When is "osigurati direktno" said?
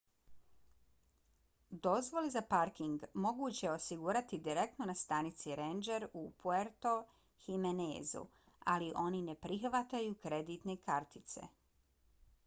3.73-4.87